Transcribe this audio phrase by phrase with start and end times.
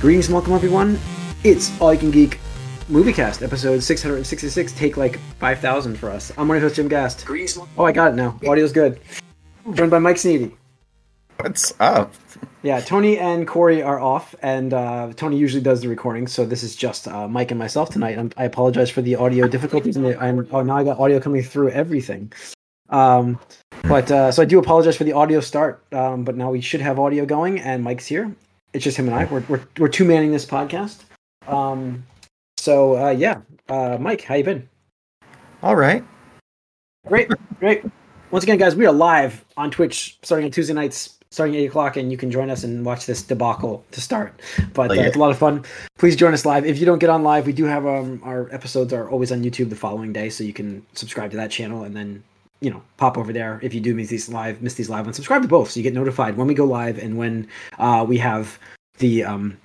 [0.00, 0.98] Greetings and welcome, everyone.
[1.44, 2.40] It's All You Can Geek
[2.88, 4.72] Moviecast, episode 666.
[4.72, 6.32] Take like 5,000 for us.
[6.38, 7.26] I'm one of your host, Jim Gast.
[7.26, 7.58] Greetings.
[7.76, 8.40] Oh, I got it now.
[8.46, 8.98] Audio's good.
[9.74, 10.56] Joined by Mike Sneedy.
[11.36, 12.14] What's up?
[12.62, 16.62] Yeah, Tony and Corey are off, and uh, Tony usually does the recording, so this
[16.62, 18.18] is just uh, Mike and myself tonight.
[18.18, 21.20] I'm, I apologize for the audio difficulties, and, the, and oh, now I got audio
[21.20, 22.32] coming through everything.
[22.88, 23.38] Um,
[23.82, 26.80] but uh, so I do apologize for the audio start, um, but now we should
[26.80, 28.34] have audio going, and Mike's here.
[28.72, 29.24] It's just him and I.
[29.24, 31.02] We're we're, we're two manning this podcast.
[31.46, 32.04] Um,
[32.56, 34.68] so uh, yeah, uh, Mike, how you been?
[35.62, 36.04] All right.
[37.06, 37.84] Great, great.
[38.30, 41.66] Once again, guys, we are live on Twitch starting on Tuesday nights, starting at eight
[41.66, 44.40] o'clock, and you can join us and watch this debacle to start.
[44.72, 45.02] But uh, yeah.
[45.02, 45.64] it's a lot of fun.
[45.98, 46.64] Please join us live.
[46.64, 49.42] If you don't get on live, we do have um, our episodes are always on
[49.42, 52.22] YouTube the following day, so you can subscribe to that channel and then
[52.60, 55.14] you know pop over there if you do miss these live, miss these live, and
[55.14, 58.18] subscribe to both, so you get notified when we go live and when uh, we
[58.18, 58.58] have
[58.98, 59.56] the um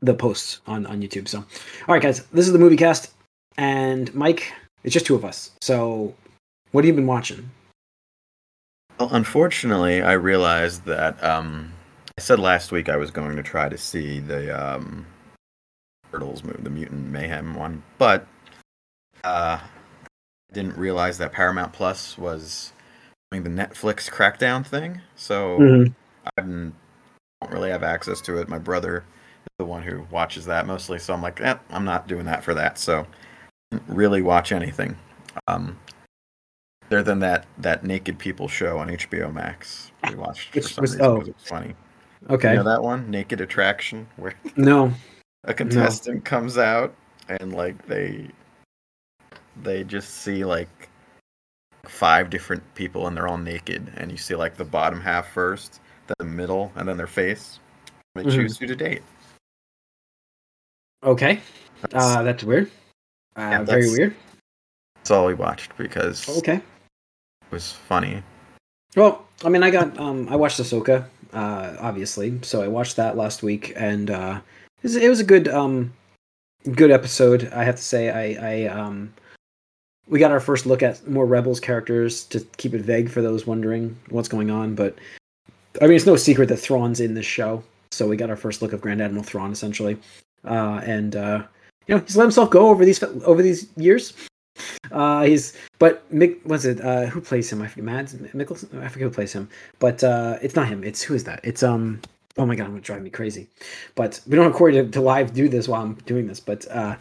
[0.00, 1.28] the posts on on YouTube.
[1.28, 3.12] So, all right, guys, this is the movie cast,
[3.56, 4.52] and Mike.
[4.82, 5.50] It's just two of us.
[5.60, 6.14] So,
[6.72, 7.50] what have you been watching?
[8.98, 11.72] Well, unfortunately, I realized that um,
[12.16, 15.06] I said last week I was going to try to see the um,
[16.10, 18.26] Turtles movie, the Mutant Mayhem one, but
[19.24, 19.58] uh,
[20.52, 22.72] didn't realize that Paramount Plus was
[23.30, 25.00] doing the Netflix crackdown thing.
[25.16, 25.94] So Mhm.
[26.36, 26.74] I don't
[27.48, 28.48] really have access to it.
[28.48, 32.06] My brother is the one who watches that mostly, so I'm like, eh, I'm not
[32.08, 32.78] doing that for that.
[32.78, 33.06] So
[33.72, 34.98] I didn't really watch anything.
[35.46, 35.78] Um,
[36.86, 39.92] other than that that naked people show on HBO Max.
[40.08, 41.20] We watched for some was- reason oh.
[41.20, 41.74] it was funny.
[42.28, 42.50] Okay.
[42.50, 44.92] You know that one, Naked Attraction, where No.
[45.44, 46.92] a contestant comes out
[47.28, 48.28] and like they
[49.62, 50.88] they just see like
[51.84, 55.80] five different people and they're all naked and you see like the bottom half first,
[56.06, 57.58] then the middle, and then their face.
[58.14, 58.32] They Mhm.
[58.34, 59.02] choose who to date.
[61.02, 61.40] Okay.
[61.82, 62.70] That's, Uh, that's weird.
[63.36, 64.16] Uh, Yeah, very that's- weird.
[64.96, 66.56] that's all we watched because Okay.
[66.56, 66.62] it
[67.50, 68.22] was funny.
[68.96, 72.38] Well, I mean, I got um, I watched Ahsoka, uh, obviously.
[72.42, 74.40] So I watched that last week, and uh,
[74.78, 75.92] it, was, it was a good um,
[76.74, 77.50] good episode.
[77.54, 79.14] I have to say, I, I um,
[80.10, 83.46] we got our first look at more Rebels characters to keep it vague for those
[83.46, 84.74] wondering what's going on.
[84.74, 84.96] But
[85.80, 87.62] I mean, it's no secret that Thrawn's in this show,
[87.92, 89.96] so we got our first look of Grand Admiral Thrawn essentially,
[90.44, 91.44] uh, and uh,
[91.86, 94.12] you know he's let himself go over these over these years.
[94.90, 97.62] Uh, he's but Mick was it uh, who plays him?
[97.62, 98.82] I forget Mads Mikkelsen.
[98.82, 99.48] I forget who plays him,
[99.78, 100.82] but uh, it's not him.
[100.82, 101.40] It's who is that?
[101.44, 102.00] It's um.
[102.36, 103.48] Oh my god, I'm gonna drive me crazy.
[103.94, 106.40] But we don't have Corey to, to live do this while I'm doing this.
[106.40, 106.96] But uh,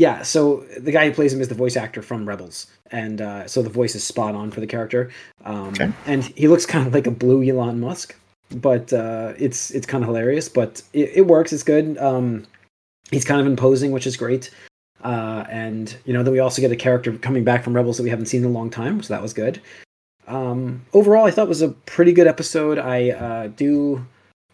[0.00, 3.46] yeah, so the guy who plays him is the voice actor from Rebels, and uh,
[3.46, 5.10] so the voice is spot on for the character.
[5.44, 5.92] Um, Okay.
[6.06, 8.16] And he looks kind of like a blue Elon Musk,
[8.50, 10.48] but uh, it's it's kind of hilarious.
[10.48, 11.52] But it, it works.
[11.52, 11.98] It's good.
[11.98, 12.46] Um,
[13.10, 14.50] he's kind of imposing, which is great.
[15.04, 18.02] Uh, and you know, then we also get a character coming back from Rebels that
[18.02, 19.60] we haven't seen in a long time, so that was good.
[20.26, 22.78] Um, overall, I thought it was a pretty good episode.
[22.78, 24.06] I uh, do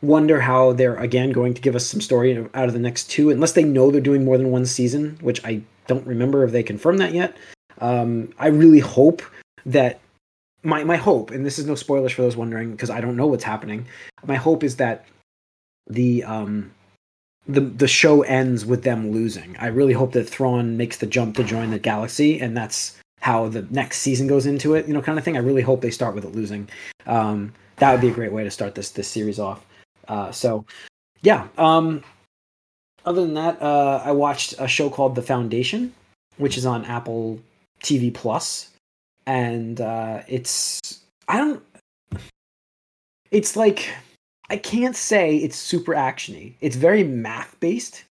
[0.03, 3.31] wonder how they're again going to give us some story out of the next two,
[3.31, 6.63] unless they know they're doing more than one season, which I don't remember if they
[6.63, 7.37] confirmed that yet.
[7.81, 9.23] Um, I really hope
[9.65, 10.01] that
[10.63, 13.27] my my hope, and this is no spoilers for those wondering because I don't know
[13.27, 13.87] what's happening.
[14.25, 15.07] My hope is that
[15.87, 16.73] the um
[17.47, 19.57] the the show ends with them losing.
[19.59, 23.49] I really hope that Thrawn makes the jump to join the galaxy, and that's how
[23.49, 24.87] the next season goes into it.
[24.87, 25.37] You know, kind of thing.
[25.37, 26.69] I really hope they start with it losing.
[27.07, 29.66] Um, that would be a great way to start this this series off.
[30.09, 30.65] Uh, so,
[31.23, 31.49] yeah.
[31.59, 32.03] Um,
[33.05, 35.93] other than that, uh, I watched a show called The Foundation,
[36.39, 37.41] which is on Apple
[37.83, 38.71] TV Plus,
[39.27, 40.81] and uh, it's
[41.29, 41.63] I don't.
[43.31, 43.89] It's like
[44.51, 46.55] I can't say it's super actiony.
[46.61, 48.05] It's very math based.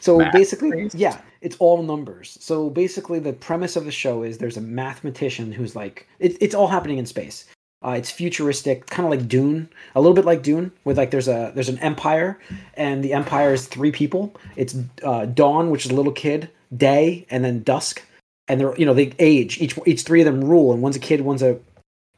[0.00, 0.94] So basically, Math-based?
[0.94, 2.38] yeah, it's all numbers.
[2.40, 6.54] So basically, the premise of the show is there's a mathematician who's like, it, it's
[6.54, 7.46] all happening in space.
[7.84, 11.28] Uh, it's futuristic, kind of like Dune, a little bit like Dune, with like there's
[11.28, 12.38] a there's an empire,
[12.74, 14.34] and the empire is three people.
[14.56, 18.02] It's uh, Dawn, which is a little kid, Day, and then Dusk,
[18.48, 19.60] and they're you know they age.
[19.60, 21.58] Each each three of them rule, and one's a kid, one's a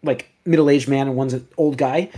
[0.03, 2.11] like middle aged man, and one's an old guy,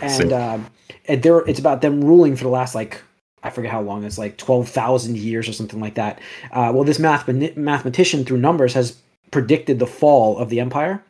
[0.00, 0.66] and um,
[1.06, 3.00] and they're it's about them ruling for the last like
[3.42, 6.18] I forget how long it's like twelve thousand years or something like that.
[6.50, 8.96] Uh, well, this math mathematician through numbers has
[9.30, 11.02] predicted the fall of the empire,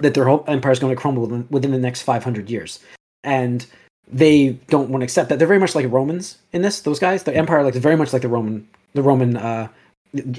[0.00, 2.80] that their whole empire is going to crumble within, within the next five hundred years,
[3.22, 3.66] and
[4.12, 5.38] they don't want to accept that.
[5.38, 6.80] They're very much like Romans in this.
[6.80, 9.68] Those guys, the empire, like very much like the Roman, the Roman, uh,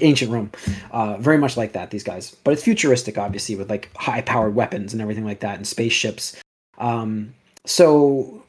[0.00, 0.50] ancient Rome,
[0.90, 1.90] uh, very much like that.
[1.90, 5.66] These guys, but it's futuristic, obviously, with like high-powered weapons and everything like that, and
[5.66, 6.36] spaceships.
[6.78, 7.32] Um,
[7.64, 8.42] so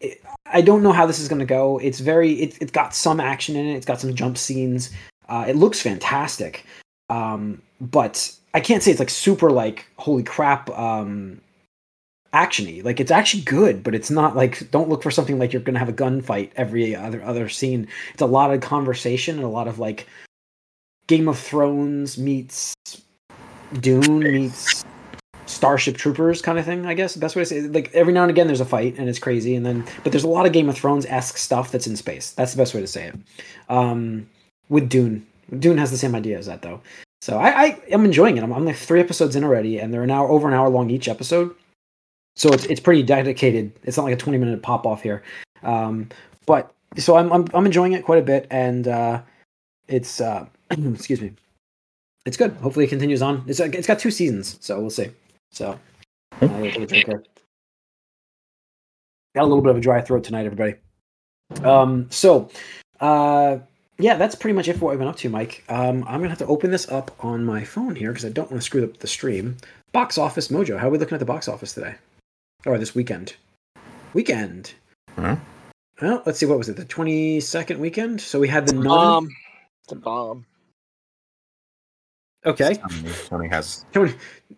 [0.00, 1.78] it, I don't know how this is going to go.
[1.78, 3.74] It's very it, it's got some action in it.
[3.74, 4.90] It's got some jump scenes.
[5.28, 6.64] Uh, it looks fantastic,
[7.08, 11.40] um, but I can't say it's like super like holy crap um,
[12.32, 12.84] actiony.
[12.84, 15.74] Like it's actually good, but it's not like don't look for something like you're going
[15.74, 17.88] to have a gunfight every other other scene.
[18.12, 20.06] It's a lot of conversation and a lot of like
[21.06, 22.74] Game of Thrones meets
[23.80, 24.84] Dune meets
[25.46, 27.14] Starship Troopers kind of thing, I guess.
[27.14, 27.72] The best way to say it.
[27.72, 30.24] Like every now and again there's a fight and it's crazy and then but there's
[30.24, 32.32] a lot of Game of Thrones esque stuff that's in space.
[32.32, 33.14] That's the best way to say it.
[33.68, 34.28] Um
[34.68, 35.26] with Dune.
[35.58, 36.80] Dune has the same idea as that though.
[37.20, 38.44] So I, I am enjoying it.
[38.44, 40.90] I'm, I'm like three episodes in already, and they're an hour over an hour long
[40.90, 41.54] each episode.
[42.36, 43.72] So it's it's pretty dedicated.
[43.82, 45.22] It's not like a 20 minute pop off here.
[45.62, 46.08] Um,
[46.46, 49.22] but so I'm, I'm I'm enjoying it quite a bit, and uh,
[49.88, 51.32] it's uh, excuse me,
[52.24, 52.52] it's good.
[52.52, 53.44] Hopefully it continues on.
[53.48, 55.10] It's it's got two seasons, so we'll see.
[55.50, 55.78] So
[56.40, 57.08] uh, drink.
[59.34, 60.74] Got a little bit of a dry throat tonight, everybody.
[61.62, 62.50] Um, so
[63.00, 63.58] uh,
[63.98, 65.64] yeah, that's pretty much it for what we've been up to, Mike.
[65.68, 68.50] Um, I'm gonna have to open this up on my phone here because I don't
[68.50, 69.56] want to screw up the stream.
[69.92, 70.78] Box Office Mojo.
[70.78, 71.94] How are we looking at the box office today?
[72.66, 73.34] Or this weekend?
[74.14, 74.74] Weekend.
[75.16, 75.36] Huh?
[76.00, 76.46] Well, let's see.
[76.46, 76.76] What was it?
[76.76, 78.20] The 22nd weekend.
[78.20, 78.84] So we had the nun.
[78.84, 79.28] Bomb.
[79.84, 80.46] It's a bomb.
[82.46, 82.74] Okay.
[82.74, 84.14] Tony, Tony has Tony,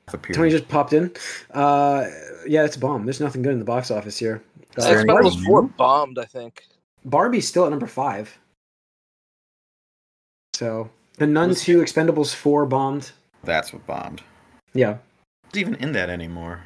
[0.09, 0.37] appeared.
[0.37, 1.13] Tony just popped in.
[1.53, 2.07] Uh,
[2.47, 3.05] yeah, it's a bomb.
[3.05, 4.43] There's nothing good in the box office here.
[4.77, 6.63] there Uh, Expendables 4 bombed, I think.
[7.05, 8.39] Barbie's still at number five.
[10.61, 13.13] So the Nun Was- 2, Expendables 4 bombed.
[13.45, 14.23] That's what bombed.
[14.75, 14.99] Yeah.
[15.47, 16.61] Who's even in that anymore?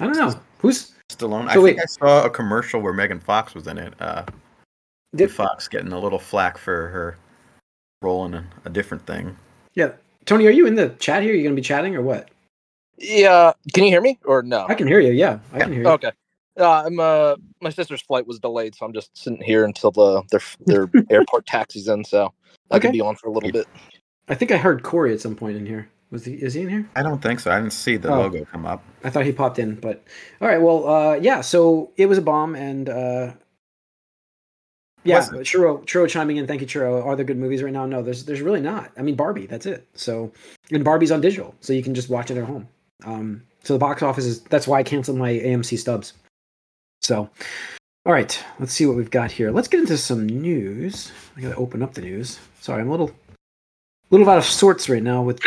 [0.00, 0.40] I don't know.
[0.60, 1.44] Who's Stallone.
[1.44, 1.78] So I think wait.
[1.78, 3.92] I saw a commercial where Megan Fox was in it.
[4.00, 4.24] Uh,
[5.14, 7.18] did, Fox getting a little flack for her
[8.00, 9.36] role in a, a different thing.
[9.74, 9.92] Yeah.
[10.24, 11.32] Tony, are you in the chat here?
[11.32, 12.30] Are you going to be chatting or what?
[12.96, 13.52] Yeah.
[13.74, 14.64] Can you hear me or no?
[14.66, 15.12] I can hear you.
[15.12, 15.88] Yeah, I can hear you.
[15.88, 16.12] Okay.
[16.58, 20.22] Uh, I'm uh my sister's flight was delayed, so I'm just sitting here until the
[20.30, 22.32] their their airport taxis in, so
[22.70, 22.88] I Okay.
[22.88, 23.66] can be on for a little bit.
[24.28, 25.88] I think I heard Corey at some point in here.
[26.10, 26.34] Was he?
[26.34, 26.88] Is he in here?
[26.96, 27.50] I don't think so.
[27.50, 28.18] I didn't see the Oh.
[28.20, 28.82] logo come up.
[29.04, 30.02] I thought he popped in, but
[30.40, 30.60] all right.
[30.60, 31.40] Well, uh, yeah.
[31.40, 33.32] So it was a bomb, and uh,
[35.04, 35.38] yeah, Was it?
[35.40, 36.46] Churro, Churro chiming in.
[36.46, 37.04] Thank you, Churro.
[37.04, 37.86] Are there good movies right now?
[37.86, 38.90] No, there's there's really not.
[38.96, 39.46] I mean, Barbie.
[39.46, 39.86] That's it.
[39.94, 40.32] So
[40.72, 42.68] and Barbie's on digital, so you can just watch it at home.
[43.04, 46.12] Um, so the box office is that's why I canceled my AMC stubs.
[47.02, 47.28] So,
[48.06, 49.50] all right, let's see what we've got here.
[49.50, 51.10] Let's get into some news.
[51.36, 52.38] I gotta open up the news.
[52.60, 53.10] Sorry, I'm a little
[54.10, 55.44] little out of sorts right now with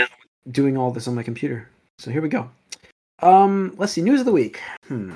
[0.51, 1.69] doing all this on my computer.
[1.99, 2.51] So here we go.
[3.21, 4.59] Um, let's see, news of the week.
[4.89, 5.13] Hmm.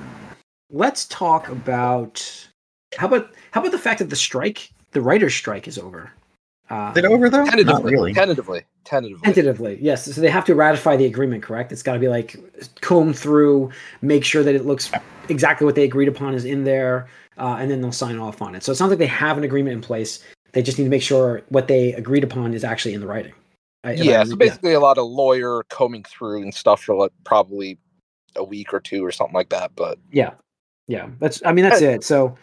[0.70, 2.48] Let's talk about
[2.96, 6.10] how about how about the fact that the strike, the writers' strike, is over.
[6.70, 7.44] Uh, Is it over though?
[7.44, 7.92] Not Tentatively.
[7.92, 8.14] really.
[8.14, 8.62] Tentatively.
[8.84, 9.22] Tentatively.
[9.24, 10.04] Tentatively, yes.
[10.14, 11.72] So they have to ratify the agreement, correct?
[11.72, 12.36] It's got to be like
[12.80, 13.70] comb through,
[14.02, 14.90] make sure that it looks
[15.28, 17.08] exactly what they agreed upon is in there,
[17.38, 18.62] uh, and then they'll sign off on it.
[18.62, 20.24] So it sounds like they have an agreement in place.
[20.52, 23.34] They just need to make sure what they agreed upon is actually in the writing.
[23.84, 26.94] I- if I yeah, so basically a lot of lawyer combing through and stuff for
[26.94, 27.78] like probably
[28.36, 29.72] a week or two or something like that.
[29.76, 30.30] But Yeah,
[30.88, 31.08] yeah.
[31.18, 31.42] That's.
[31.44, 32.04] I mean, that's it.
[32.04, 32.36] So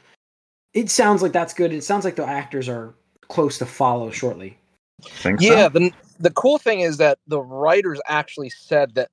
[0.76, 1.74] it sounds like that's good.
[1.74, 2.94] It sounds like the actors are
[3.31, 4.57] close to follow shortly.
[5.01, 5.48] Think so?
[5.48, 9.10] yeah, the the cool thing is that the writers actually said that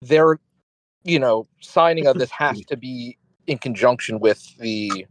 [0.00, 0.38] their
[1.04, 5.06] you know signing of this has to be in conjunction with the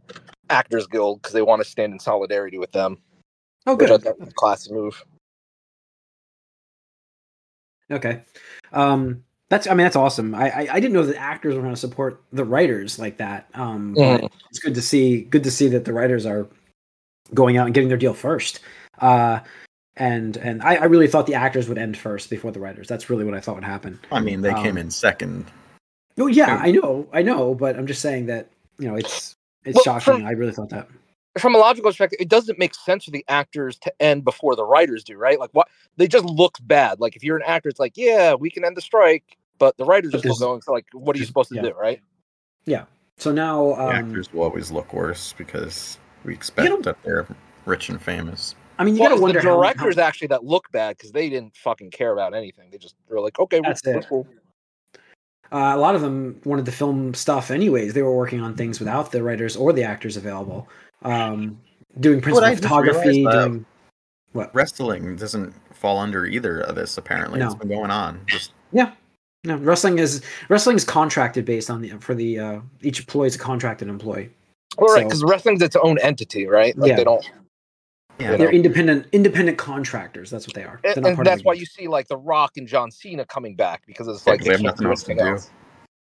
[0.48, 2.98] Actors Guild because they want to stand in solidarity with them,
[3.66, 4.02] Oh, which I good.
[4.02, 5.04] thought was a classy move.
[7.90, 8.22] Okay.
[8.72, 9.66] Um, that's.
[9.66, 10.34] I mean, that's awesome.
[10.34, 13.48] I, I I didn't know that actors were going to support the writers like that.
[13.54, 14.30] Um, but Mhm.
[14.48, 15.22] it's good to see.
[15.22, 16.48] Good to see that the writers are
[17.34, 18.60] going out and getting their deal first.
[18.98, 19.40] Uh,
[19.96, 22.88] and and I, I really thought the actors would end first before the writers.
[22.88, 23.98] That's really what I thought would happen.
[24.12, 25.46] I mean, they came Um, in second.
[26.18, 29.34] Oh yeah, I know, I know, but I'm just saying that you know it's
[29.64, 30.14] it's Well, shocking.
[30.20, 30.88] from- I really thought that.
[31.38, 34.64] From a logical perspective, it doesn't make sense for the actors to end before the
[34.64, 35.38] writers do, right?
[35.38, 36.98] Like what they just look bad.
[36.98, 39.84] Like if you're an actor, it's like, yeah, we can end the strike, but the
[39.84, 40.62] writers But are still there's- going.
[40.62, 41.62] So like, what are you supposed to yeah.
[41.62, 42.00] do, right?
[42.64, 42.84] Yeah.
[43.18, 47.26] So now, The um, actors will always look worse because we expect know- that they're
[47.66, 48.54] rich and famous.
[48.78, 51.12] I mean, you well, gotta wonder the how- how- directors actually that look bad because
[51.12, 52.70] they didn't fucking care about anything.
[52.70, 53.96] They just were like, okay, That's we're, it.
[53.96, 54.26] we're cool.
[55.52, 57.92] Uh, a lot of them wanted to film stuff anyways.
[57.92, 60.68] They were working on things without the writers or the actors available.
[61.02, 61.60] Um,
[61.98, 63.66] doing principal I photography, realized, uh, doing
[64.32, 64.54] what?
[64.54, 66.96] Wrestling doesn't fall under either of this.
[66.98, 67.58] Apparently, it's No.
[67.58, 68.20] been going on.
[68.26, 73.26] Just No, wrestling is wrestling is contracted based on the for the uh, each employee
[73.26, 74.30] is a contracted employee.
[74.78, 76.76] All right, So- because wrestling's its own entity, right?
[76.76, 76.96] Like Yeah.
[76.96, 77.24] they don't,
[78.18, 80.30] yeah, You They're independent independent contractors.
[80.30, 80.78] That's what they are.
[80.82, 82.90] They're and, not and part that's the why you see like The Rock and John
[82.90, 85.32] Cena coming back because it's Yeah, like 'cause they have nothing else to anything do.
[85.32, 85.50] else.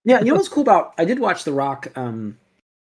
[0.05, 0.93] Yeah, you know what's cool about?
[0.99, 1.87] I did watch The Rock.
[1.97, 2.37] Um,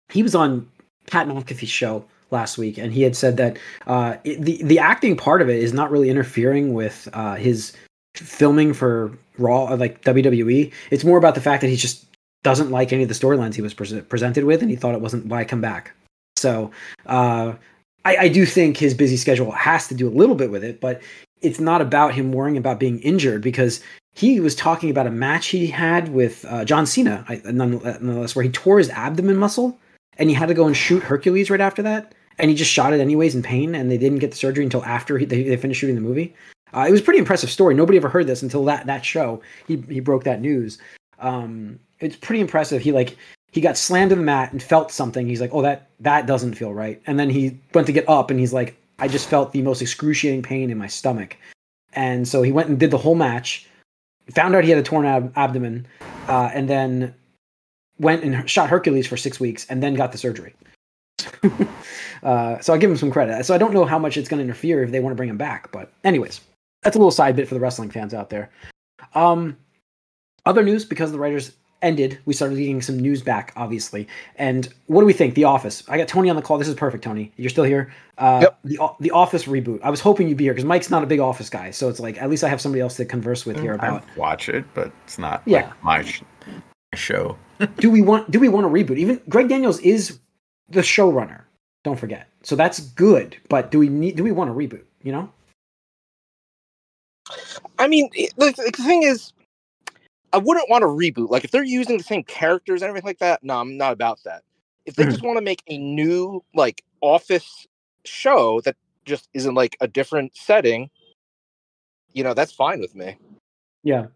[0.10, 0.68] he was on
[1.08, 3.58] Pat McAfee show last week, and he had said that
[3.88, 7.72] uh, it, the the acting part of it is not really interfering with uh, his
[8.16, 10.72] filming for Raw, uh, like WWE.
[10.92, 12.06] It's more about the fact that he's just
[12.46, 15.02] doesn't like any of the storylines he was pre- presented with, and he thought it
[15.02, 15.92] wasn't why come back.
[16.38, 16.70] So
[17.08, 17.54] uh,
[18.06, 20.80] I, I do think his busy schedule has to do a little bit with it,
[20.80, 21.02] but
[21.42, 23.82] it's not about him worrying about being injured because
[24.14, 28.50] he was talking about a match he had with uh, John Cena, nonetheless, where he
[28.50, 29.78] tore his abdomen muscle
[30.18, 32.14] and he had to go and shoot Hercules right after that.
[32.38, 34.84] And he just shot it anyways in pain, and they didn't get the surgery until
[34.84, 36.36] after he, they, they finished shooting the movie.
[36.74, 37.74] Uh, it was pretty impressive story.
[37.74, 39.42] Nobody ever heard this until that that show.
[39.68, 40.78] He he broke that news.
[41.26, 42.84] Um, it's pretty impressive.
[42.84, 43.18] He like
[43.52, 45.28] he got slammed to the mat and felt something.
[45.28, 47.02] He's like, oh that that doesn't feel right.
[47.08, 49.82] And then he went to get up, and he's like, I just felt the most
[49.82, 51.36] excruciating pain in my stomach.
[51.94, 53.68] And so he went and did the whole match.
[54.36, 55.88] Found out he had a torn ab- abdomen,
[56.28, 57.14] uh, and then
[58.00, 60.54] went and shot Hercules for six weeks, and then got the surgery.
[62.24, 63.46] uh, so I'll give him some credit.
[63.46, 65.30] So I don't know how much it's going to interfere if they want to bring
[65.30, 66.42] him back, but anyways,
[66.84, 68.52] that's a little side bit for the wrestling fans out there.
[69.14, 69.58] Um,
[70.46, 74.08] other news because the writers ended, we started getting some news back, obviously.
[74.38, 75.36] And what do we think?
[75.36, 75.84] The Office.
[75.88, 76.58] I got Tony on the call.
[76.58, 77.32] This is perfect, Tony.
[77.38, 77.94] You're still here.
[78.18, 78.60] Uh, yep.
[78.64, 79.80] The The Office reboot.
[79.84, 82.00] I was hoping you'd be here because Mike's not a big Office guy, so it's
[82.00, 84.04] like at least I have somebody else to converse with here about.
[84.04, 85.68] I watch it, but it's not Yeah.
[85.68, 86.24] like my sh-
[86.96, 87.38] show.
[87.78, 88.98] do we want do we want a reboot?
[88.98, 90.20] Even Greg Daniels is
[90.70, 91.42] the showrunner.
[91.84, 92.28] Don't forget.
[92.42, 94.84] So that's good, but do we need do we want a reboot?
[95.04, 95.32] You know?
[97.80, 99.34] I mean, the, the thing is,
[100.36, 101.30] I wouldn't want to reboot.
[101.30, 104.20] Like if they're using the same characters and everything like that, no, I'm not about
[104.26, 104.44] that.
[104.86, 105.28] If they just mm-hmm.
[105.28, 107.66] want to make a new like Office
[108.04, 108.76] show that
[109.06, 110.90] just isn't like a different setting,
[112.12, 113.16] you know, that's fine with me.
[113.84, 114.08] Yeah.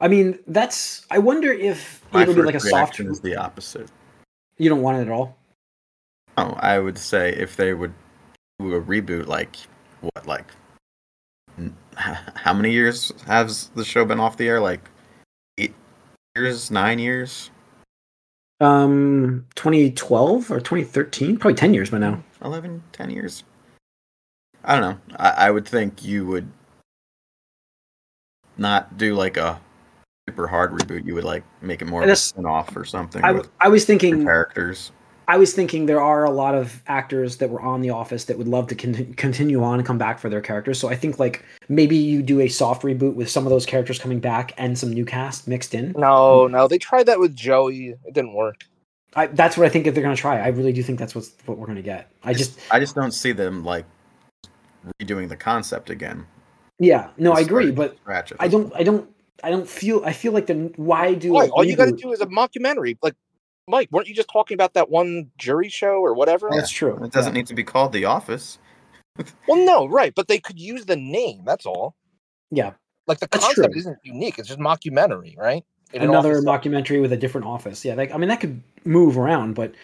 [0.00, 1.04] I mean, that's.
[1.10, 2.98] I wonder if My it'll be like a soft.
[3.00, 3.90] is the opposite.
[4.56, 5.36] You don't want it at all.
[6.38, 7.92] Oh, I would say if they would
[8.58, 9.56] do a reboot, like
[10.00, 10.46] what, like
[11.96, 14.60] how many years has the show been off the air?
[14.60, 14.97] Like eight
[16.38, 17.50] years, nine years,
[18.60, 22.22] Um, 2012 or 2013, probably 10 years by now.
[22.42, 23.44] 11, 10 years.
[24.64, 25.16] I don't know.
[25.16, 26.48] I, I would think you would
[28.56, 29.60] not do like a
[30.28, 31.06] super hard reboot.
[31.06, 34.24] You would like make it more of a spin-off or something I, I was thinking
[34.24, 34.92] characters.
[35.28, 38.38] I was thinking there are a lot of actors that were on The Office that
[38.38, 40.80] would love to con- continue on and come back for their characters.
[40.80, 43.98] So I think like maybe you do a soft reboot with some of those characters
[43.98, 45.92] coming back and some new cast mixed in.
[45.98, 47.94] No, no, they tried that with Joey.
[48.06, 48.64] It didn't work.
[49.14, 50.40] I, that's what I think if they're going to try.
[50.40, 52.10] I really do think that's what's, what we're going to get.
[52.24, 53.84] I just I just don't see them like
[54.98, 56.26] redoing the concept again.
[56.78, 59.10] yeah, no, I agree, but from scratch at I don't I don't
[59.42, 61.46] I don't feel I feel like the why do Why?
[61.46, 62.96] a All you got to do is a mockumentary.
[63.02, 63.14] Like,
[63.68, 66.48] Mike, weren't you just talking about that one jury show or whatever?
[66.50, 66.98] That's true.
[67.04, 67.40] It doesn't Yeah.
[67.40, 68.58] need to be called The Office.
[69.48, 71.42] Well, no, right, but they could use the name.
[71.44, 71.96] That's all.
[72.52, 72.72] Yeah,
[73.08, 73.78] Like the That's concept true.
[73.78, 74.38] isn't unique.
[74.38, 75.64] It's just mockumentary, right?
[75.92, 77.84] In another office- mockumentary with a different office.
[77.84, 79.74] Yeah, like I mean that could move around, but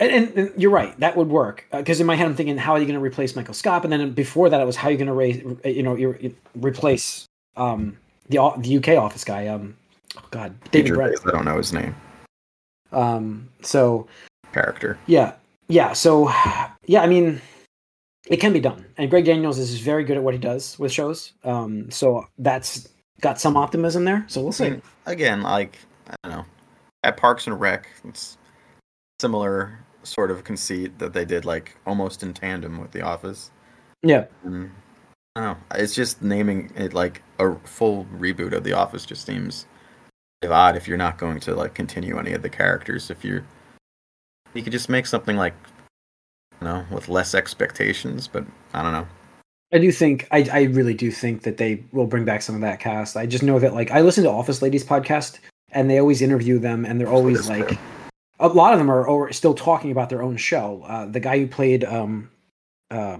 [0.00, 1.66] and, and, and you're right, that would work.
[1.72, 3.84] Because in my head, I'm thinking, how are you going to replace Michael Scott?
[3.84, 6.16] And then before that, it was how are you going to raise, you know, you,
[6.20, 7.96] you replace um
[8.28, 9.76] the the UK office guy, um,
[10.16, 11.16] oh God, David Teacher Brent.
[11.26, 11.94] I don't know his name.
[12.94, 14.06] Um, so
[14.52, 14.98] Character.
[15.06, 15.34] yeah,
[15.68, 15.92] yeah.
[15.92, 16.28] So
[16.86, 17.40] yeah, I mean,
[18.28, 20.92] it can be done, and Greg Daniels is very good at what he does with
[20.92, 21.32] shows.
[21.44, 22.88] Um, so that's
[23.20, 24.24] got some optimism there.
[24.28, 24.70] So we'll I see.
[24.70, 26.44] mean, again, like I don't know,
[27.02, 28.38] at Parks and Rec, it's
[29.20, 33.50] similar sort of conceit that they did like almost in tandem with The Office.
[34.02, 34.26] Yeah.
[34.44, 34.70] And,
[35.36, 35.64] I don't know.
[35.76, 39.66] It's just naming it like a full reboot of The Office just seems
[40.50, 43.10] odd if you're not going to like continue any of the characters.
[43.10, 43.44] If you're,
[44.54, 45.54] you could just make something like,
[46.60, 48.28] you know, with less expectations.
[48.28, 49.06] But I don't know.
[49.74, 52.60] I do think I, I really do think that they will bring back some of
[52.60, 53.16] that cast.
[53.16, 55.40] I just know that like I listen to Office Ladies podcast
[55.72, 57.76] and they always interview them and they're always like
[58.38, 60.82] a lot of them are, are still talking about their own show.
[60.86, 62.30] Uh, the guy who played um
[62.92, 63.18] uh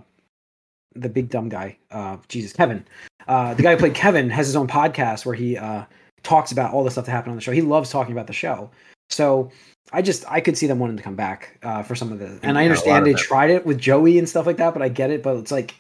[0.95, 2.87] the big dumb guy, uh Jesus Kevin.
[3.27, 5.85] Uh the guy who played Kevin has his own podcast where he uh
[6.25, 7.53] talks about all the stuff that happened on the show.
[7.53, 8.71] He loves talking about the show.
[9.11, 9.53] So
[9.93, 12.27] I just I could see them wanting to come back uh, for some of the,
[12.27, 13.19] and Yeah, a I lot understand they that.
[13.19, 15.23] tried it with Joey and stuff like that, but I get it.
[15.23, 15.77] But it's like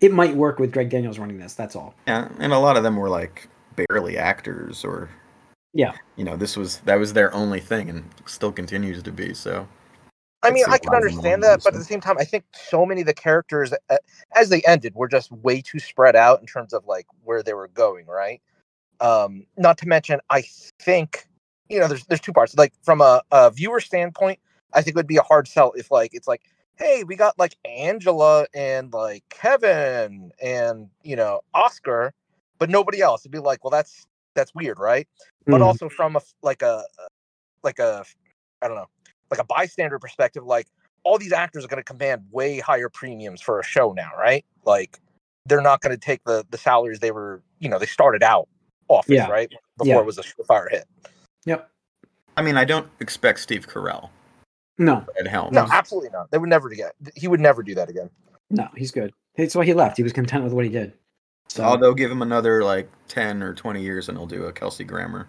[0.00, 1.54] it might work with Greg Daniels running this.
[1.54, 1.94] That's all.
[2.06, 3.48] Yeah, and a lot of them were like
[3.88, 5.08] barely actors or
[5.72, 5.94] Yeah.
[6.16, 9.66] You know, this was that was their only thing and still continues to be, so
[10.42, 13.00] I mean, I can understand that, but at the same time, I think so many
[13.00, 13.96] of the characters, uh,
[14.36, 17.54] as they ended, were just way too spread out in terms of like where they
[17.54, 18.06] were going.
[18.06, 18.40] Right.
[19.00, 20.42] Um, not to mention, I
[20.80, 21.26] think
[21.68, 22.56] you know, there's there's two parts.
[22.56, 24.38] Like from a, a viewer standpoint,
[24.74, 26.42] I think it would be a hard sell if like it's like,
[26.76, 32.14] hey, we got like Angela and like Kevin and you know Oscar,
[32.58, 33.22] but nobody else.
[33.22, 35.08] It'd be like, well, that's that's weird, right?
[35.46, 35.64] But Mhm.
[35.64, 36.84] also from a like a
[37.62, 38.04] like a
[38.62, 38.88] I don't know,
[39.30, 40.68] like a bystander perspective, like
[41.04, 44.44] all these actors are going to command way higher premiums for a show now, right?
[44.64, 45.00] Like
[45.46, 48.48] they're not going to take the the salaries they were, you know, they started out
[48.88, 49.28] off with, Yeah.
[49.28, 49.50] right?
[49.78, 50.00] Before Yeah.
[50.00, 50.86] it was a surefire hit.
[51.44, 51.70] Yep.
[52.36, 54.10] I mean, I don't expect Steve Carell
[54.78, 55.52] No, at helm.
[55.54, 56.30] No, absolutely not.
[56.30, 56.94] They would never do that.
[57.14, 58.10] He would never do that again.
[58.50, 59.12] no, he's good.
[59.36, 59.96] That's why he left.
[59.96, 60.92] He was content with what he did.
[61.48, 64.82] So Although give him another like ten or twenty years, and he'll do a Kelsey
[64.84, 65.28] Grammer.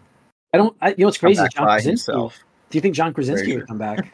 [0.54, 0.76] I don't.
[0.82, 1.42] I, you know what's crazy?
[1.54, 2.12] John by Krasinski.
[2.12, 2.40] himself.
[2.70, 3.56] Do you think John Krasinski Frasier.
[3.60, 4.14] would come back?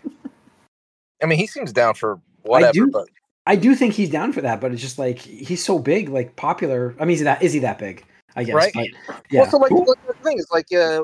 [1.23, 2.91] I mean, he seems down for whatever, I do.
[2.91, 3.07] but
[3.47, 6.35] I do think he's down for that, but it's just like he's so big, like
[6.35, 6.93] popular.
[6.99, 8.03] I mean, is he that is he that big?
[8.35, 8.55] I guess.
[8.55, 8.73] Right.
[8.73, 9.41] But, yeah.
[9.41, 11.03] also like look, the thing is like uh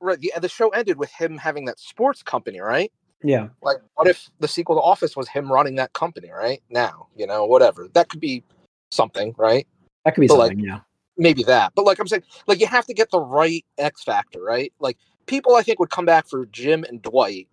[0.00, 2.92] right the, the show ended with him having that sports company, right?
[3.22, 3.48] yeah.
[3.62, 6.62] Like what if the sequel to Office was him running that company, right?
[6.70, 7.88] Now, you know, whatever.
[7.94, 8.44] That could be
[8.90, 9.66] something, right?
[10.04, 10.66] That could be But, like, something.
[10.66, 10.80] yeah.
[11.16, 11.72] Maybe that.
[11.74, 14.72] But like I'm saying, like you have to get the right X factor, right?
[14.78, 17.48] Like people I think would come back for Jim and Dwight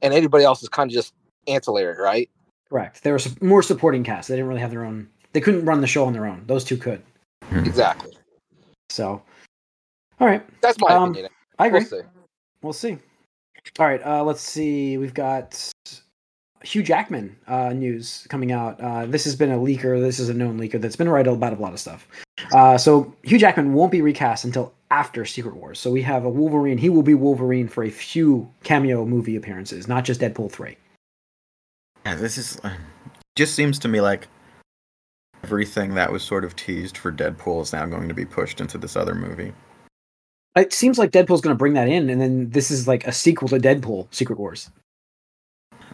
[0.00, 1.14] and anybody else is kind of just
[1.46, 2.28] ancillary, right?
[2.68, 3.02] Correct.
[3.02, 4.28] They were more supporting cast.
[4.28, 5.08] They didn't really have their own.
[5.34, 6.44] They couldn't run the show on their own.
[6.46, 7.02] Those two could.
[7.52, 8.16] Exactly.
[8.92, 9.22] So,
[10.20, 10.42] all right.
[10.60, 11.30] That's my Um, opinion.
[11.58, 11.80] I agree.
[11.80, 12.06] We'll see.
[12.62, 12.98] We'll see.
[13.78, 14.98] All right, uh, let's see.
[14.98, 15.70] We've got
[16.64, 18.80] Hugh Jackman uh, news coming out.
[18.80, 20.00] Uh, this has been a leaker.
[20.00, 22.06] This is a known leaker that's been right about a lot of stuff.
[22.52, 25.78] Uh, so Hugh Jackman won't be recast until after Secret Wars.
[25.78, 26.76] So we have a Wolverine.
[26.76, 30.76] He will be Wolverine for a few cameo movie appearances, not just Deadpool three.
[32.04, 32.74] Yeah, this is uh,
[33.36, 34.26] just seems to me like
[35.42, 38.78] everything that was sort of teased for Deadpool is now going to be pushed into
[38.78, 39.52] this other movie.
[40.54, 43.12] It seems like Deadpool's going to bring that in, and then this is like a
[43.12, 44.70] sequel to Deadpool: Secret Wars.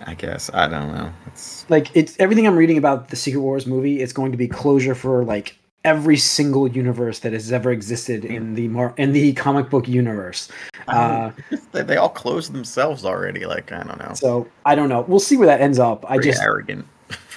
[0.05, 1.13] I guess I don't know.
[1.27, 4.01] It's like it's everything I'm reading about the Secret Wars movie.
[4.01, 8.55] It's going to be closure for like every single universe that has ever existed in
[8.55, 10.49] the mar- in the comic book universe.
[10.89, 11.31] Uh,
[11.73, 13.47] they, they all closed themselves already.
[13.47, 14.13] Like I don't know.
[14.15, 15.03] so I don't know.
[15.03, 16.05] We'll see where that ends up.
[16.05, 16.87] I Pretty just arrogant.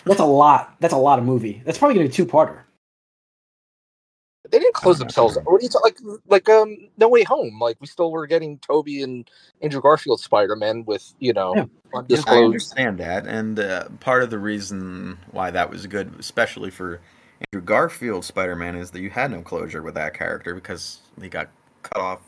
[0.06, 0.76] That's a lot.
[0.80, 1.62] That's a lot of movie.
[1.66, 2.62] That's probably going to be two parter.
[4.50, 5.38] They didn't close themselves.
[5.44, 7.58] What do you talk, like like um No Way Home?
[7.62, 9.30] Like we still were getting Tobey and
[9.62, 11.66] Andrew Garfield Spider Man with you know Yeah.
[12.28, 17.02] I understand that, and uh, part of the reason why that was good, especially for
[17.52, 21.50] Andrew Garfield Spider-Man, is that you had no closure with that character because he got
[21.84, 22.22] cut off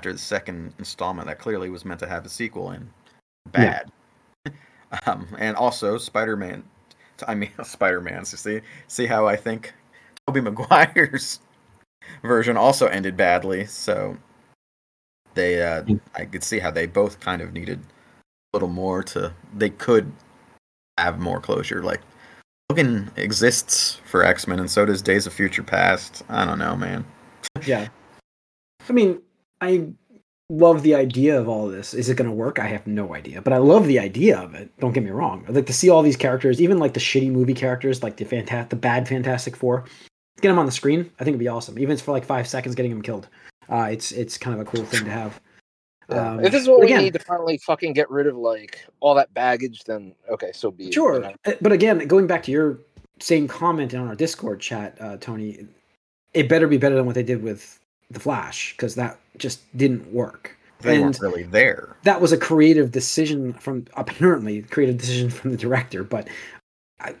[0.00, 2.88] after the second installment that clearly was meant to have a sequel and
[3.50, 3.90] bad.
[5.06, 6.64] um, and also Spider-Man,
[7.28, 8.24] I mean Spider-Man.
[8.24, 9.72] So see, see how I think
[10.26, 11.40] Tobey Maguire's
[12.22, 13.66] version also ended badly.
[13.66, 14.16] So
[15.34, 15.84] they, uh.
[16.14, 19.32] I could see how they both kind of needed a little more to.
[19.54, 20.12] They could
[20.98, 21.82] have more closure.
[21.82, 22.00] Like
[22.68, 26.22] Logan exists for X Men, and so does Days of Future Past.
[26.28, 27.04] I don't know, man.
[27.66, 27.88] Yeah.
[28.88, 29.20] I mean,
[29.60, 29.88] I
[30.52, 31.94] love the idea of all this.
[31.94, 32.58] Is it going to work?
[32.58, 34.70] I have no idea, but I love the idea of it.
[34.78, 35.44] Don't get me wrong.
[35.48, 38.24] I'd like to see all these characters, even like the shitty movie characters, like the
[38.24, 39.84] fanta- the bad Fantastic Four,
[40.40, 41.10] get them on the screen.
[41.18, 43.28] I think it'd be awesome, even if it's for like five seconds, getting them killed.
[43.68, 45.40] Uh, it's it's kind of a cool thing to have.
[46.10, 46.32] Yeah.
[46.32, 48.36] Um, if this is what but we again- need to finally fucking get rid of
[48.36, 50.94] like all that baggage, then okay, so be it.
[50.94, 51.34] Sure, you know?
[51.46, 52.80] Uh, but again, going back to your
[53.20, 55.66] same comment on our Discord chat, uh, Tony,
[56.34, 57.78] it better be better than what they did with
[58.12, 60.56] the Flash because that just didn't work.
[60.80, 61.96] They And- weren't really there.
[62.02, 66.26] that was a creative decision from apparently creative decision from the director but
[66.98, 67.14] I,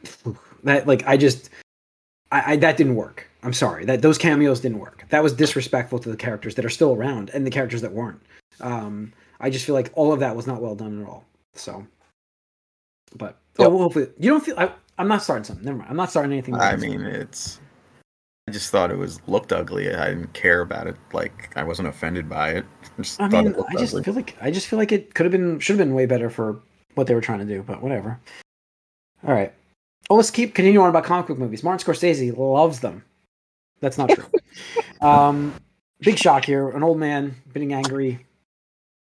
[0.64, 1.50] that like i just
[2.32, 3.28] I, I that didn't work.
[3.42, 3.84] I'm sorry.
[3.84, 5.04] That those cameos didn't work.
[5.10, 8.22] That was disrespectful to the characters that are still around and the characters that weren't.
[8.60, 11.24] Um i just feel like all of that was not well done at all.
[11.54, 11.86] So
[13.16, 15.64] but oh, well, hopefully you don't feel I, i'm not starting something.
[15.64, 15.90] Never mind.
[15.90, 16.54] I'm not starting anything.
[16.54, 17.60] I mean, it's.
[18.48, 19.94] I just thought it was looked ugly.
[19.94, 20.96] I didn't care about it.
[21.12, 22.64] Like I wasn't offended by it.
[22.98, 24.02] I just I mean, it I just ugly.
[24.04, 26.28] feel like I just feel like it could have been should have been way better
[26.28, 26.60] for
[26.94, 28.18] what they were trying to do, but whatever.
[29.26, 29.52] All right.
[30.10, 31.62] Oh, let's keep continuing on about comic book movies.
[31.62, 33.04] Martin Scorsese loves them.
[33.80, 34.24] That's not true.
[35.00, 35.54] um,
[36.00, 36.68] big shock here.
[36.70, 38.26] An old man getting angry,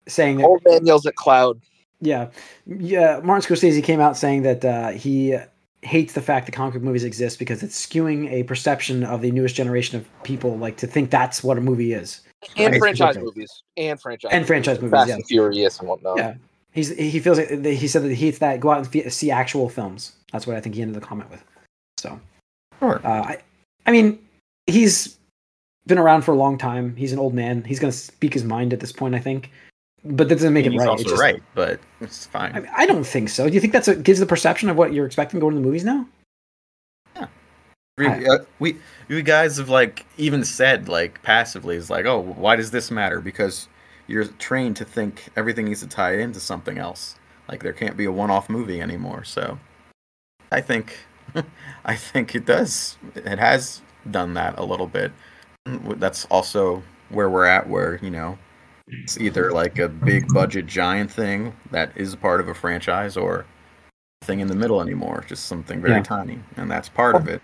[0.08, 1.60] saying that Old man yells at cloud.
[2.00, 2.28] yeah,
[2.66, 3.20] yeah.
[3.22, 5.36] Martin Scorsese came out saying that uh, he
[5.82, 9.30] hates the fact that comic book movies exist because it's skewing a perception of the
[9.30, 12.20] newest generation of people, like to think that's what a movie is.
[12.56, 12.78] And Right.
[12.80, 13.62] franchise movies.
[13.76, 15.14] And franchise And franchise movies, Fast yeah.
[15.16, 16.18] and Furious and whatnot.
[16.18, 16.34] Yeah.
[16.72, 19.30] He's he feels like he said that he hates that go out and fe- see
[19.30, 20.12] actual films.
[20.32, 21.42] That's what I think he ended the comment with.
[21.96, 22.20] So,
[22.78, 23.00] Sure.
[23.04, 23.38] uh, I,
[23.86, 24.18] I mean,
[24.66, 25.16] he's
[25.86, 26.94] been around for a long time.
[26.94, 27.64] He's an old man.
[27.64, 29.14] He's going to speak his mind at this point.
[29.14, 29.50] I think.
[30.04, 30.88] But that doesn't make it He's right.
[30.88, 32.52] also It's just- right, but it's fine.
[32.54, 33.48] I, mean, I don't think so.
[33.48, 35.66] Do you think that's a, gives the perception of what you're expecting going to the
[35.66, 36.06] movies now?
[37.16, 37.26] Yeah.
[37.96, 38.76] We, uh, we
[39.08, 43.20] you guys have like even said like passively is like, oh, why does this matter?
[43.20, 43.66] Because
[44.06, 47.16] you're trained to think everything needs to tie into something else.
[47.48, 49.24] Like there can't be a one-off movie anymore.
[49.24, 49.58] So
[50.52, 50.96] I think
[51.84, 52.96] I think it does.
[53.16, 55.12] It has done that a little bit.
[55.66, 57.68] That's also where we're at.
[57.68, 58.38] Where you know
[58.90, 63.46] it's either like a big budget giant thing that is part of a franchise or
[64.22, 66.02] thing in the middle anymore, just something very Yeah.
[66.02, 67.42] tiny, and that's part of it.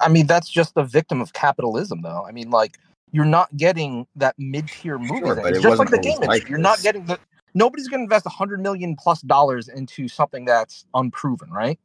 [0.00, 2.24] I mean, that's just a victim of capitalism, though.
[2.26, 2.78] I mean, like
[3.12, 5.18] you're not getting that mid-tier movie.
[5.18, 6.50] Sure, but it's it just like the game always like industry.
[6.50, 7.18] You're not getting the.
[7.54, 11.78] Nobody's going to invest a hundred million plus dollars into something that's unproven, right?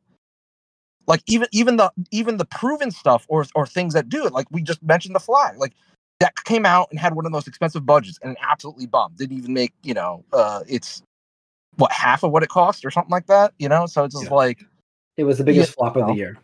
[1.08, 4.48] Like even even the even the proven stuff or or things that do it, like
[4.52, 5.54] we just mentioned the fly.
[5.58, 5.74] like
[6.20, 9.18] that came out and had one of the most expensive budgets and absolutely bombed.
[9.18, 11.02] Didn't even make you know uh it's
[11.76, 13.54] what half of what it cost or something like that.
[13.60, 14.36] You know, so it's just Yeah.
[14.36, 14.66] like
[15.18, 16.38] It was the biggest Yeah, flop of the year.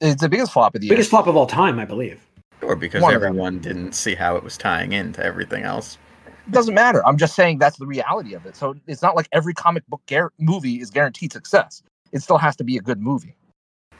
[0.00, 0.94] it's the biggest flop of the year.
[0.96, 2.20] Biggest flop of all time, I believe.
[2.60, 5.98] Sure, because One everyone didn't see how it was tying into everything else.
[6.26, 7.06] It doesn't matter.
[7.06, 8.56] I'm just saying that's the reality of it.
[8.56, 11.82] So it's not like every comic book gar- movie is guaranteed success.
[12.12, 13.36] It still has to be a good movie.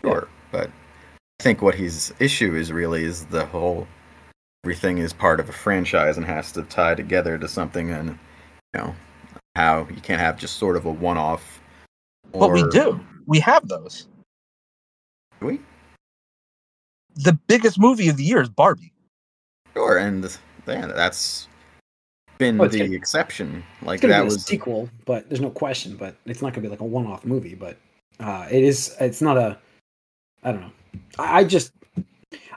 [0.05, 0.69] Sure, but
[1.41, 3.87] I think what his issue is really is the whole
[4.67, 8.09] everything is part of a franchise and has to tie together to something, and
[8.75, 8.97] you know
[9.55, 11.61] how you can't have just sort of a one-off.
[12.33, 12.99] But we do.
[13.27, 14.09] We have those.
[15.41, 15.61] Do we?
[17.15, 18.93] The biggest movie of the year is Barbie.
[19.75, 20.25] Sure, and
[20.67, 21.47] yeah, that's
[22.39, 23.63] been Oh, the gonna- exception.
[23.83, 25.97] Like It's that be a was sequel, but there's no question.
[25.97, 27.55] But it's not gonna be like a one-off movie.
[27.55, 27.77] But
[28.19, 28.97] uh, it is.
[28.99, 29.57] It's not a.
[30.43, 30.73] I don't know.
[31.21, 31.71] I, I just.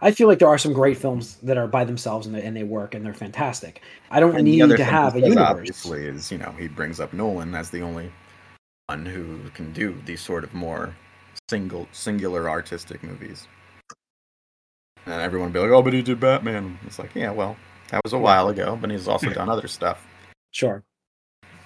[0.01, 2.55] I feel like there are some great films that are by themselves and they, and
[2.55, 3.81] they work and they're fantastic.
[4.09, 5.47] I don't And need to have a universe.
[5.49, 8.11] Obviously, is you know he brings up Nolan as the only
[8.87, 10.95] one who can do these sort of more
[11.49, 13.47] single, singular artistic movies.
[15.05, 17.55] And everyone would be like, "Oh, but he did Batman." It's like, yeah, well,
[17.89, 20.05] that was a while ago, but he's also done other stuff.
[20.51, 20.83] Sure.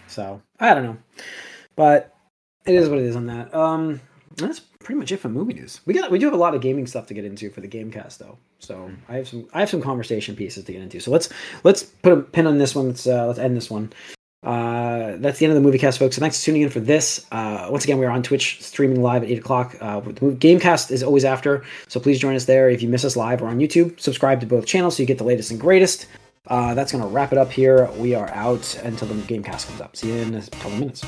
[0.08, 0.98] So I don't know,
[1.76, 2.16] but
[2.66, 3.54] it is what it is on that.
[3.54, 4.02] Um,
[4.38, 5.82] that's pretty much it for movie news.
[5.86, 7.68] We got we do have a lot of gaming stuff to get into for the
[7.68, 8.38] GameCast though.
[8.60, 11.00] So I have some I have some conversation pieces to get into.
[11.00, 11.30] So let's
[11.64, 12.88] let's put a pin on this one.
[12.88, 13.94] Let's uh, let's end this one.
[14.44, 16.16] Uh, that's the end of the movie cast, folks.
[16.16, 17.26] So thanks for tuning in for this.
[17.32, 19.76] Uh, once again, we're on Twitch streaming live at eight o'clock.
[19.80, 22.70] Uh, the Gamecast is always after, so please join us there.
[22.70, 25.18] If you miss us live or on YouTube, subscribe to both channels so you get
[25.18, 26.08] the latest and greatest.
[26.48, 27.90] Uh, that's gonna wrap it up here.
[27.96, 29.96] We are out until the Gamecast comes up.
[29.96, 31.06] See you in a couple minutes.